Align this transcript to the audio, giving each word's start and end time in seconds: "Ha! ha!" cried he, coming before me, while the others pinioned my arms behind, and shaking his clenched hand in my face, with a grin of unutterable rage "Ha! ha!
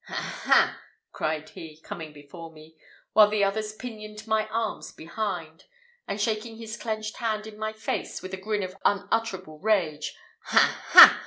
"Ha! 0.07 0.41
ha!" 0.47 0.81
cried 1.11 1.49
he, 1.49 1.77
coming 1.77 2.11
before 2.11 2.51
me, 2.51 2.75
while 3.13 3.27
the 3.29 3.43
others 3.43 3.71
pinioned 3.75 4.25
my 4.25 4.47
arms 4.47 4.91
behind, 4.91 5.65
and 6.07 6.19
shaking 6.19 6.57
his 6.57 6.75
clenched 6.75 7.17
hand 7.17 7.45
in 7.45 7.55
my 7.59 7.71
face, 7.71 8.19
with 8.19 8.33
a 8.33 8.37
grin 8.37 8.63
of 8.63 8.75
unutterable 8.83 9.59
rage 9.59 10.15
"Ha! 10.45 10.83
ha! 10.93 11.19